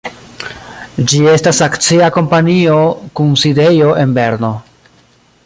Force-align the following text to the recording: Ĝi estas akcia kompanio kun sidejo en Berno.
Ĝi 1.11 1.19
estas 1.33 1.59
akcia 1.65 2.09
kompanio 2.17 2.81
kun 3.21 3.31
sidejo 3.43 3.93
en 4.07 4.17
Berno. 4.19 4.53